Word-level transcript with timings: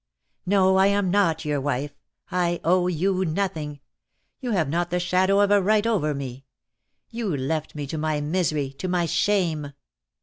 "No, 0.47 0.77
I 0.77 0.87
am 0.87 1.11
not 1.11 1.45
your 1.45 1.61
wife. 1.61 1.93
I 2.31 2.59
owe 2.63 2.87
you 2.87 3.23
nothing. 3.23 3.81
You 4.39 4.49
have 4.49 4.67
not 4.67 4.89
the 4.89 4.99
shadow 4.99 5.39
of 5.41 5.51
a 5.51 5.61
right 5.61 5.85
over 5.85 6.15
me. 6.15 6.47
You 7.11 7.37
left 7.37 7.75
me 7.75 7.85
to 7.85 7.99
my 7.99 8.19
misery, 8.19 8.71
to 8.79 8.87
my 8.87 9.05
shame." 9.05 9.73